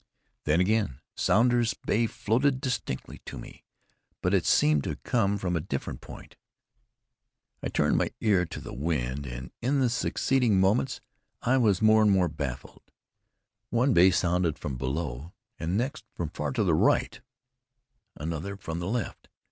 Then 0.45 0.59
again 0.59 0.99
Sounder's 1.15 1.75
bay 1.75 2.07
floated 2.07 2.59
distinctly 2.59 3.19
to 3.27 3.37
me, 3.37 3.65
but 4.23 4.33
it 4.33 4.47
seemed 4.47 4.83
to 4.85 4.95
come 4.95 5.37
from 5.37 5.55
a 5.55 5.59
different 5.61 6.01
point. 6.01 6.37
I 7.61 7.67
turned 7.69 7.97
my 7.99 8.09
ear 8.19 8.47
to 8.47 8.59
the 8.59 8.73
wind, 8.73 9.27
and 9.27 9.51
in 9.61 9.79
the 9.79 9.91
succeeding 9.91 10.59
moments 10.59 11.01
I 11.43 11.57
was 11.57 11.83
more 11.83 12.01
and 12.01 12.09
more 12.09 12.29
baffled. 12.29 12.89
One 13.69 13.93
bay 13.93 14.09
sounded 14.09 14.57
from 14.57 14.75
below 14.75 15.33
and 15.59 15.77
next 15.77 16.03
from 16.15 16.29
far 16.29 16.51
to 16.53 16.63
the 16.63 16.73
right; 16.73 17.21
another 18.15 18.57
from 18.57 18.79
the 18.79 18.87
left. 18.89 19.29